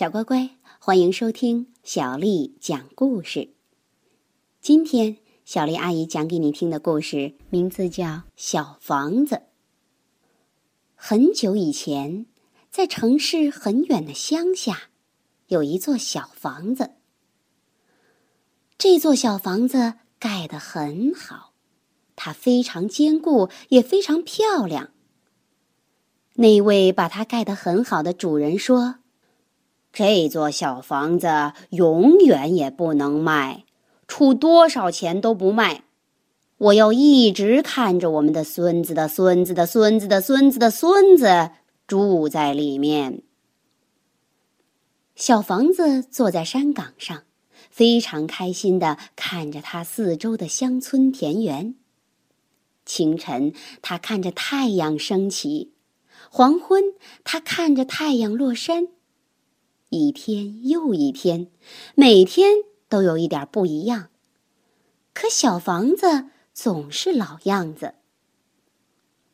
[0.00, 0.48] 小乖乖，
[0.78, 3.50] 欢迎收听小丽讲故事。
[4.58, 9.34] 今天小丽阿姨讲给你听的故事名字叫《小房子》。
[10.94, 12.24] 很久以前，
[12.70, 14.84] 在城市很远的乡下，
[15.48, 16.92] 有一座小房子。
[18.78, 21.52] 这座小房子盖得很好，
[22.16, 24.92] 它非常坚固，也非常漂亮。
[26.36, 28.94] 那位把它盖得很好的主人说。
[29.92, 33.64] 这座小房子永远也不能卖，
[34.06, 35.84] 出多少钱都不卖。
[36.58, 41.50] 我要一直看着我们的孙子的孙子的孙子的孙子的孙子
[41.86, 43.22] 住在里面。
[45.16, 47.22] 小房子坐在山岗上，
[47.70, 51.74] 非常开心的看着它四周的乡村田园。
[52.86, 55.72] 清晨，他看着太阳升起；
[56.30, 56.82] 黄昏，
[57.24, 58.88] 他看着太阳落山。
[59.90, 61.48] 一天又一天，
[61.96, 62.58] 每天
[62.88, 64.08] 都有一点不一样，
[65.12, 67.94] 可小房子总是老样子。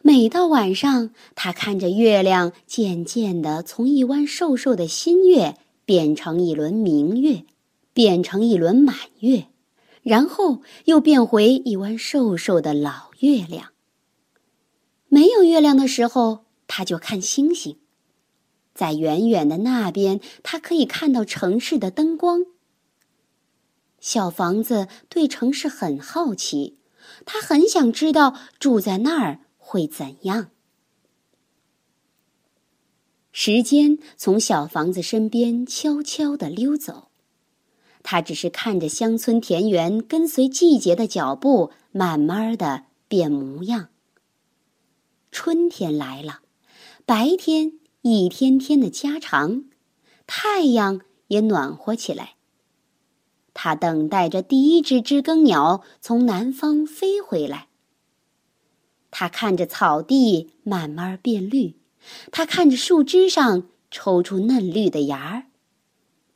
[0.00, 7.44] 每到晚上，他看着月亮渐渐的从一弯瘦瘦的新月变成一轮明月，
[7.92, 9.48] 变成一轮满月，
[10.02, 13.72] 然后又变回一弯瘦瘦的老月亮。
[15.08, 17.76] 没有月亮的时候，他就看星星。
[18.78, 22.46] 在远远的那边，他可以看到城市的灯光。
[23.98, 26.78] 小房子对城市很好奇，
[27.26, 30.50] 他很想知道住在那儿会怎样。
[33.32, 37.08] 时间从小房子身边悄悄地溜走，
[38.04, 43.88] 他只是看着乡村田园跟随季节的脚步，慢慢的变模样。
[45.32, 46.42] 春天来了，
[47.04, 47.72] 白天。
[48.02, 49.64] 一天天的加长，
[50.26, 52.34] 太阳也暖和起来。
[53.52, 57.66] 他等待着第一只知更鸟从南方飞回来。
[59.10, 61.74] 他看着草地慢慢变绿，
[62.30, 65.46] 他看着树枝上抽出嫩绿的芽儿，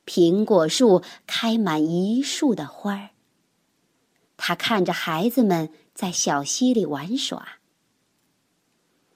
[0.05, 3.11] 苹果树开满一树的花儿。
[4.37, 7.59] 他看着孩子们在小溪里玩耍。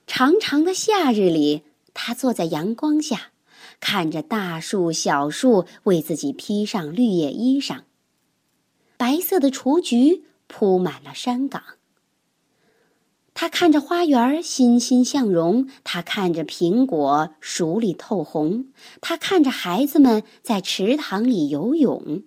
[0.06, 1.64] 长长的夏日里。
[1.98, 3.32] 他坐在阳光下，
[3.80, 7.84] 看着大树、小树为自己披上绿叶衣裳。
[8.98, 11.62] 白色的雏菊铺满了山岗。
[13.32, 18.66] 他看着花园欣欣向荣，他看着苹果熟里透红，
[19.00, 22.24] 他看着孩子们在池塘里游泳。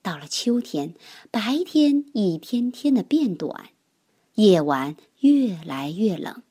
[0.00, 0.94] 到了秋天，
[1.32, 3.70] 白天一天天的变短，
[4.36, 6.42] 夜晚越来越冷。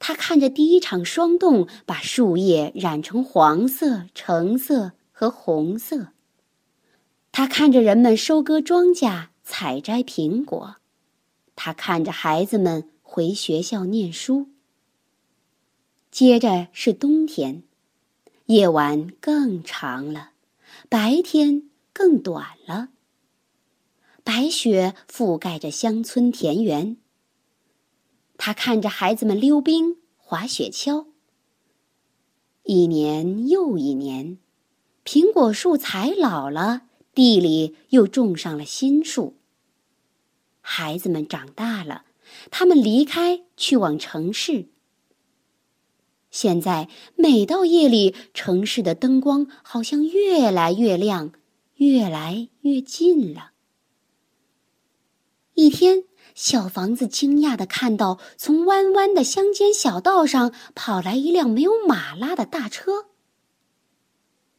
[0.00, 6.08] 他看着第一场霜冻把树叶染成黄色、橙色和红色。
[7.32, 10.76] 他看着人们收割庄稼、采摘苹果。
[11.56, 14.48] 他看着孩子们回学校念书。
[16.10, 17.62] 接着是冬天，
[18.46, 20.30] 夜晚更长了，
[20.88, 22.88] 白天更短了。
[24.24, 26.96] 白雪覆盖着乡村田园。
[28.38, 31.08] 他看着孩子们溜冰、滑雪橇。
[32.62, 34.38] 一年又一年，
[35.04, 36.82] 苹果树才老了，
[37.14, 39.36] 地里又种上了新树。
[40.60, 42.04] 孩子们长大了，
[42.50, 44.68] 他们离开，去往城市。
[46.30, 51.32] 现在每到夜里，城市的灯光好像越来越亮，
[51.76, 53.52] 越来越近了。
[55.54, 56.07] 一天。
[56.38, 63.06] 小房子惊讶的看到，从弯弯的乡间小道上跑来一辆没有马拉的大车。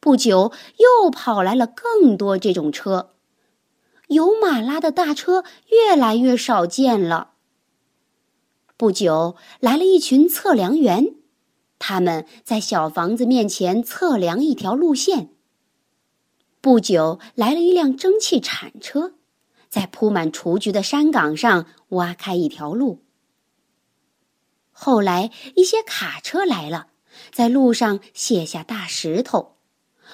[0.02, 3.14] 不久，又跑来了更多这种车，
[4.10, 7.36] 有马拉的大车越来越少见了。
[8.76, 11.16] 不久，来了一群测量员，
[11.80, 15.30] 他们在小房子面前测量一条路线。
[16.60, 19.14] 不久，来了一辆蒸汽铲车。
[19.70, 23.04] 在铺满雏菊的山岗上挖开一条路。
[24.72, 26.88] 后来，一些卡车来了，
[27.32, 29.58] 在路上卸下大石头；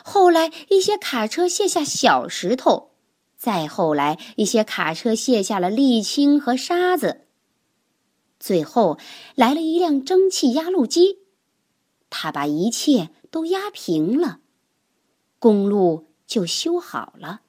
[0.04, 2.92] 后来，一些卡车卸下小石头；
[3.38, 7.28] 再后来，一些卡车卸下了沥青和沙子。
[8.40, 9.00] 最后，
[9.36, 11.19] 来了一辆蒸汽压路机，
[12.10, 14.40] 它把一切都压平了，
[15.40, 17.42] 公路就修好了。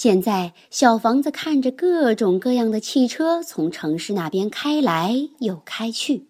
[0.00, 6.28] 现在，小房子看着各种各样的汽车从城市那边开来又开去。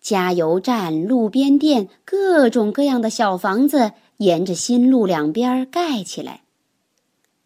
[0.00, 6.42] 加油站、路边店，各种各样的小房子沿着新路两边盖起来。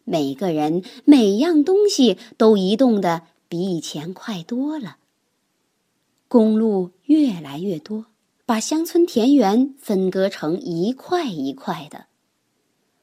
[0.03, 4.97] 每个人、每样东西都移动的比以前快多了。
[6.27, 8.05] 公路越来越多，
[8.45, 12.05] 把乡村田园分割成一块一块的。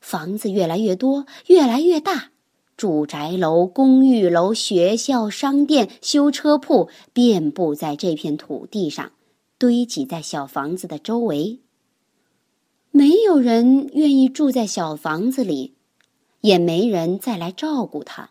[0.01, 2.31] 房子越来越多，越来越大，
[2.77, 9.13] 住宅楼、公寓楼、学校、商店、修车铺遍布在这片土地上，
[9.59, 11.61] 堆积在小房子的周围。
[12.91, 15.75] 没有人愿意住在小房子里。
[16.43, 18.31] 也没人再来照顾他。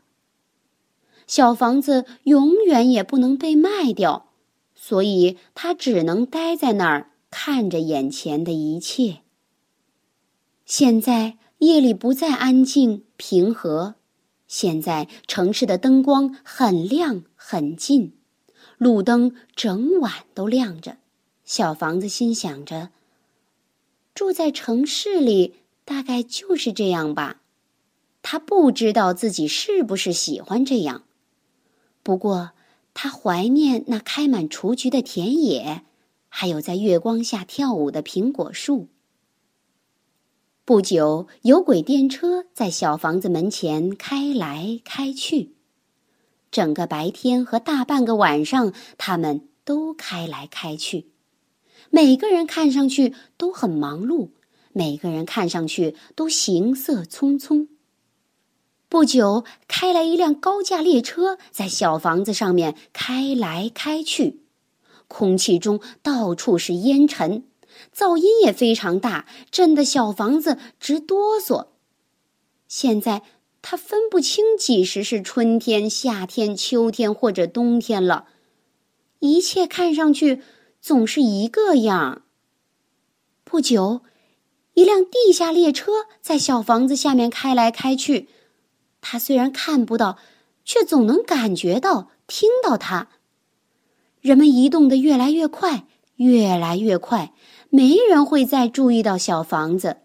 [1.28, 4.32] 小房子永远也不能被卖掉，
[4.74, 9.20] 所以他只能待在那儿，看着眼前的一切。
[10.66, 13.96] 现在夜里不再安静平和，
[14.48, 18.14] 现在城市的灯光很亮很近，
[18.78, 20.98] 路灯整晚都亮着。
[21.44, 22.92] 小房子心想着：
[24.16, 27.42] 住在城市里，大概就是这样吧。
[28.22, 31.04] 他不知道自己是不是喜欢这样，
[32.04, 32.52] 不过
[32.94, 35.84] 他怀念那开满雏菊的田野，
[36.30, 38.88] 还有在月光下跳舞的苹果树。
[40.70, 45.56] 不久，有轨电车在小房子门前开来开去，
[46.52, 51.08] 整个白天和大半个晚上，他们都开来开去。
[51.90, 54.30] 每个人看上去都很忙碌，
[54.72, 57.68] 每个人看上去都行色匆匆。
[58.88, 64.44] 不久，开来一辆高架列车，在小房子上面开来开去，
[65.08, 67.46] 空气中到处是烟尘，
[67.96, 71.68] 噪音也非常大，震得小房子直哆嗦。
[72.68, 73.24] 现在
[73.62, 78.28] 他分不清几时是春天、夏天、秋天或者冬天了，
[79.20, 80.42] 一切看上去
[80.80, 82.24] 总是一个样。
[83.44, 84.02] 不久，
[84.76, 85.92] 一辆地下列车
[86.22, 88.30] 在小房子下面开来开去。
[89.02, 90.20] 他虽然看不到，
[90.64, 93.08] 却总能感觉到、听到它。
[94.22, 95.88] 人们移动的越来越快，
[96.18, 97.34] 越来越快，
[97.70, 99.98] 没人会再注意到小房子。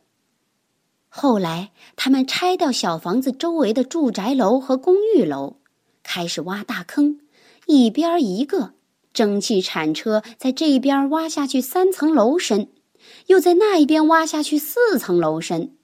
[1.09, 5.57] 后来，他们拆掉小房子周围的住宅楼和公寓楼，
[6.03, 7.21] 开始挖大坑，
[7.67, 8.75] 一边一个。
[9.13, 12.69] 蒸汽铲车在这边挖下去三层楼深，
[13.29, 15.77] 又在那一边挖下去四层楼深。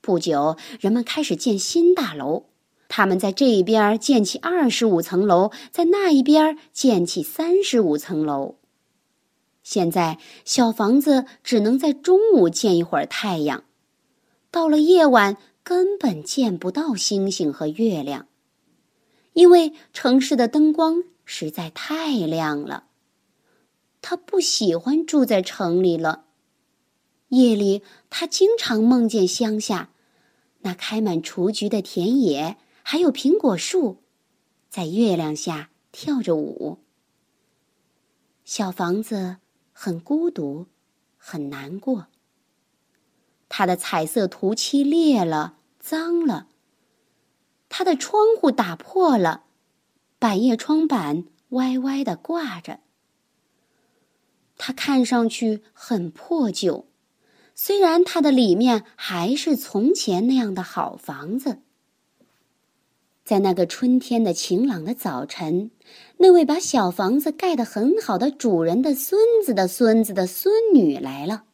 [0.00, 2.46] 不久，人们开始建新大楼。
[2.88, 8.56] 他们在这一边建起二十五层楼，在那一边建起三十五层楼。
[9.70, 13.64] 现在，小房子只能在中午见一会儿太阳，
[14.50, 18.28] 到了夜晚根本见不到星星和月亮，
[19.34, 22.84] 因为城市的灯光实在太亮了。
[24.00, 26.24] 他不喜欢住在城里了。
[27.28, 29.90] 夜里，他经常梦见乡下。
[30.60, 33.98] 那开满雏菊的田野，还有苹果树，
[34.70, 36.78] 在月亮下跳着舞。
[38.46, 39.36] 小房子
[39.80, 40.66] 很孤独，
[41.16, 42.08] 很难过。
[43.48, 46.48] 他的彩色涂漆裂了，脏了。
[47.68, 49.44] 他的窗户打破了，
[50.18, 52.80] 百叶窗板歪歪的挂着。
[54.56, 56.88] 它看上去很破旧。
[57.54, 61.62] 虽然它的里面还是从前那样的好房子，
[63.28, 65.70] 在那个春天的晴朗的早晨，
[66.16, 71.44] 那位把小房子盖得很好的主人的孙子的孙子的孙女来了。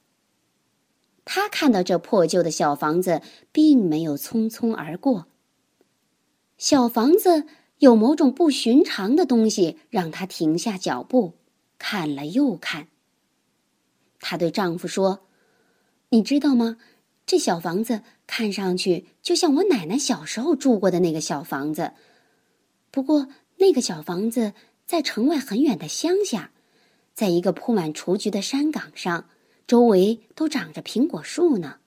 [1.24, 5.26] 他看到这破旧的小房子，并没有匆匆而过。
[6.58, 7.44] 小房子
[7.78, 11.32] 有某种不寻常的东西，让他停下脚步，
[11.76, 12.86] 看了又看。
[14.20, 15.26] 她对丈夫说。
[16.10, 16.76] 你知道吗？
[17.26, 21.92] 这小房子看上去就像我奶奶小时候住过的那个小房子，
[22.90, 24.52] 不过那个小房子
[24.86, 26.50] 在城外很远的乡下，
[27.14, 29.28] 在一个铺满雏菊的山岗上，
[29.66, 31.78] 周围都长着苹果树呢。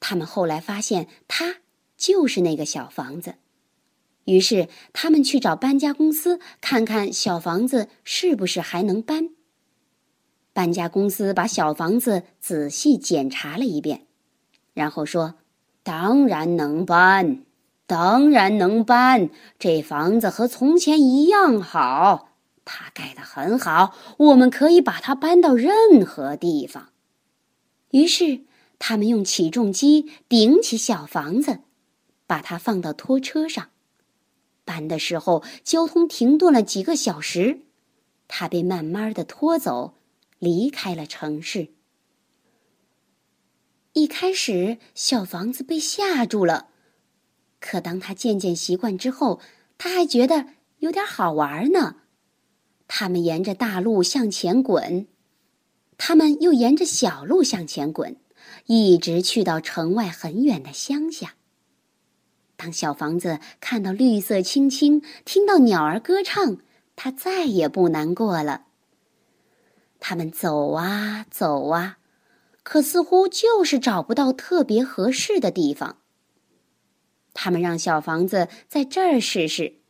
[0.00, 1.56] 他们后来发现，它
[1.96, 3.36] 就是那个小房子，
[4.24, 9.30] 于是他们去找搬家公司，看看小房子是不是还能搬。
[10.52, 14.06] 搬家公司把小房子仔细检查了一遍，
[14.80, 15.34] 然后说
[15.84, 17.44] ：“当然能搬，
[17.86, 19.28] 当然能搬。
[19.58, 22.30] 这房子和从前一样好，
[22.64, 26.88] 它盖得很好，我们可以把它搬到任何地方。”
[27.92, 28.44] 于是，
[28.78, 31.58] 他们用起重机顶起小房子，
[32.26, 33.68] 把它放到拖车上。
[34.64, 37.60] 搬的时候，交通停顿了几个小时，
[38.28, 39.92] 它被慢慢的拖走。
[40.38, 41.68] 离开了城市。
[43.94, 46.68] 一开始，小房子被吓住了，
[47.58, 49.40] 可当他渐渐习惯之后，
[49.78, 50.46] 他还觉得
[50.78, 51.96] 有点好玩呢。
[52.86, 55.08] 他们沿着大路向前滚，
[55.98, 58.16] 他们又沿着小路向前滚，
[58.66, 61.34] 一直去到城外很远的乡下。
[62.56, 66.58] 当小房子看到绿色青青，听到鸟儿歌唱，
[66.94, 68.66] 他再也不难过了。
[69.98, 71.96] 他们走啊走啊。
[72.62, 75.98] 可似乎就是找不到特别合适的地方。
[77.32, 79.80] 他们让小房子在这儿试试，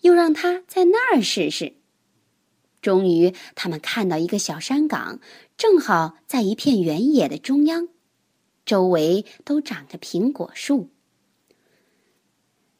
[0.00, 1.74] 又让他在那儿试试。
[2.80, 5.18] 终于，他们看到一个小山岗，
[5.56, 7.88] 正好在一片原野的中央，
[8.64, 10.90] 周围都长着苹果树。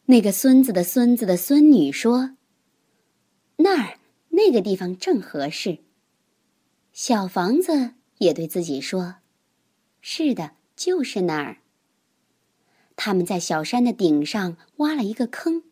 [0.04, 2.36] 那个孙子的孙子的孙女说
[3.58, 5.78] ：“那儿那个地方正合适。”
[6.92, 9.16] 小房子也对自己说。
[10.08, 11.56] 是的，就是那儿。
[12.94, 15.64] 他们在小山的顶上挖了一个坑，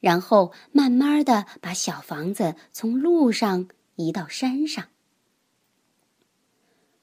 [0.00, 4.86] 然后慢慢的把小房子从路上移到山上。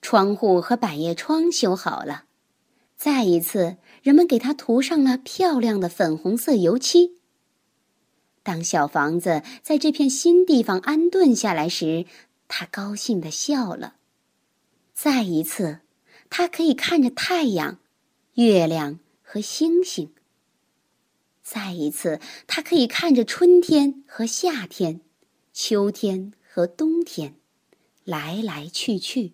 [0.02, 2.26] 窗户和百叶窗修好了，
[2.98, 7.16] 再一次，人们给它涂上了漂亮的粉红色油漆。
[8.44, 12.06] 当小房子在这片新地方安顿下来时，
[12.50, 13.96] 他高兴的笑了。
[14.94, 15.80] 再一次。
[16.36, 17.78] 他可以看着太阳、
[18.34, 20.12] 月亮和星星。
[21.44, 25.02] 再一次，他可以看着春天和夏天、
[25.54, 27.36] 秋天和冬天，
[28.04, 29.34] 来来去去。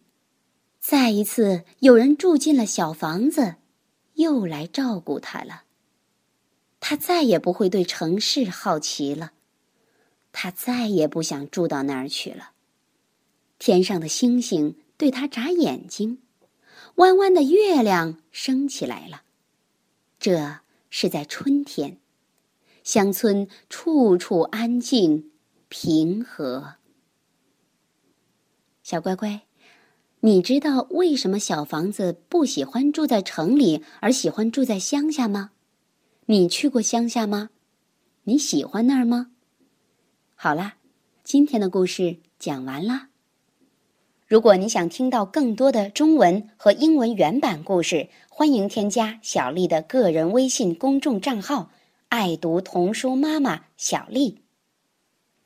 [0.81, 3.55] 再一次，有人住进了小房子，
[4.15, 5.63] 又来照顾他了。
[6.81, 9.31] 他再也不会对城市好奇了，
[10.33, 12.51] 他再也不想住到那儿去了。
[13.57, 16.23] 天上的星星对他眨眼睛。
[16.99, 19.21] 弯弯的月亮升起来了，
[20.19, 21.97] 这是在春天，
[22.83, 25.31] 乡村处处安静
[25.69, 26.75] 平和。
[28.83, 29.43] 小乖乖，
[30.19, 35.51] 你知道为什么小房子不喜欢住在城里，而喜欢住在乡下吗？
[36.25, 37.49] 你去过乡下吗？
[38.23, 39.31] 你喜欢那儿吗？
[40.35, 40.75] 好啦，
[41.23, 43.08] 今天的故事讲完啦。
[44.29, 51.71] 如果你想听到更多的中文和英文原版故事，欢迎添加小丽的个人微信公众账号
[52.09, 54.43] “爱读童书妈妈小丽”。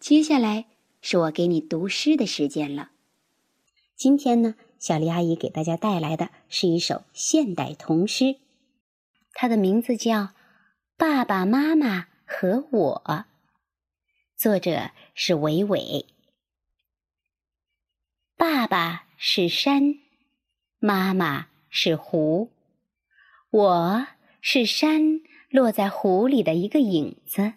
[0.02, 0.66] 接下来
[1.02, 2.90] 是我给你读诗的时间了。
[3.96, 8.36] 今天呢，小丽阿姨给大家带来的是一首现代童诗，
[9.32, 10.18] 它的名字叫
[10.98, 13.02] 《爸爸妈妈和我》，
[14.36, 16.06] 作者是伟伟。
[18.36, 20.00] 爸爸是山，
[20.80, 22.52] 妈妈是湖，
[23.52, 24.08] 我
[24.42, 27.54] 是山落在湖里的一个影子。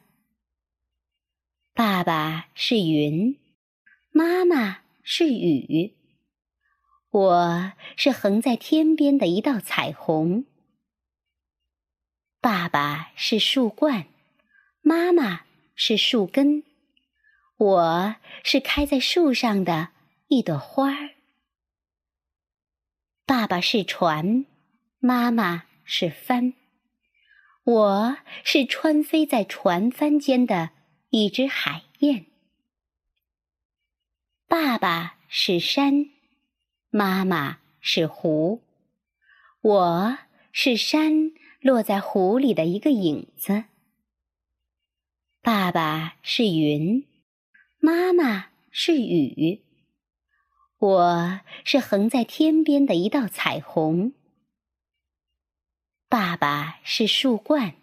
[1.73, 3.39] 爸爸是云，
[4.11, 5.95] 妈妈是雨，
[7.11, 10.45] 我是横在天边的一道彩虹。
[12.41, 14.07] 爸爸是树冠，
[14.83, 16.63] 妈妈是树根，
[17.57, 19.96] 我是开在树上的。
[20.29, 21.15] 一朵花儿，
[23.25, 24.45] 爸爸是船，
[24.99, 26.55] 妈妈是帆，
[27.63, 30.71] 我是穿飞在船帆间的
[31.11, 32.27] 一只海燕。
[34.49, 36.11] 爸爸是山，
[36.91, 38.63] 妈妈是湖，
[39.61, 40.19] 我
[40.51, 41.31] 是山
[41.61, 43.67] 落在湖里的一个影子。
[45.41, 47.07] 爸爸是云，
[47.79, 49.63] 妈妈是雨。
[50.79, 54.13] 我是横在天边的一道彩虹。
[56.07, 57.77] 爸爸是树冠，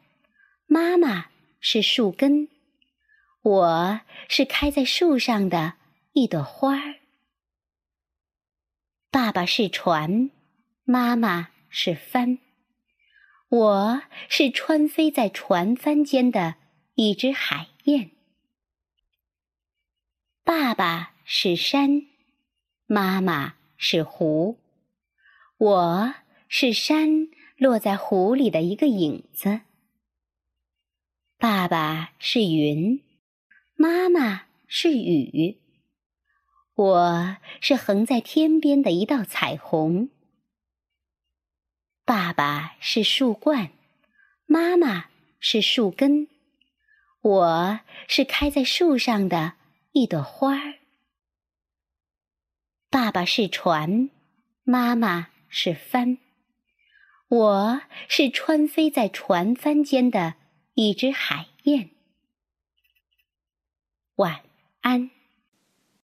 [0.68, 2.50] 妈妈是树根，
[3.42, 5.74] 我是开在树上的
[6.12, 7.00] 一朵花儿。
[9.10, 10.30] 爸爸是船，
[10.84, 12.38] 妈妈是帆，
[13.50, 16.58] 我是穿飞在船帆间的
[16.94, 18.12] 一只海燕。
[20.44, 22.13] 爸爸是山。
[22.86, 24.60] 妈妈是湖，
[25.58, 26.14] 我
[26.50, 29.62] 是山落在湖里的一个影子。
[31.38, 33.02] 爸爸是云，
[33.76, 35.62] 妈妈是雨，
[36.76, 40.10] 我是横在天边的一道彩虹。
[42.04, 43.72] 爸爸是树冠，
[44.46, 45.06] 妈妈
[45.40, 46.28] 是树根，
[47.22, 49.54] 我是开在树上的
[49.94, 50.83] 一朵花儿。
[52.94, 54.12] 爸爸是船，
[54.64, 56.20] 妈妈是帆，
[57.28, 60.36] 我是穿飞在船帆间的
[60.76, 61.90] 一只海燕。
[64.18, 64.44] 晚
[64.82, 65.10] 安。